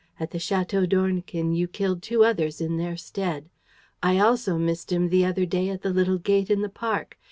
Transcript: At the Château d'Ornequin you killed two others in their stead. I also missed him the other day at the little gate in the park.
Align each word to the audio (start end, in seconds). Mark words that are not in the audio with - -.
At 0.19 0.31
the 0.31 0.39
Château 0.39 0.89
d'Ornequin 0.89 1.53
you 1.53 1.67
killed 1.67 2.01
two 2.01 2.23
others 2.23 2.59
in 2.59 2.77
their 2.77 2.97
stead. 2.97 3.51
I 4.01 4.17
also 4.17 4.57
missed 4.57 4.91
him 4.91 5.09
the 5.09 5.23
other 5.25 5.45
day 5.45 5.69
at 5.69 5.83
the 5.83 5.91
little 5.93 6.17
gate 6.17 6.49
in 6.49 6.63
the 6.63 6.69
park. 6.69 7.19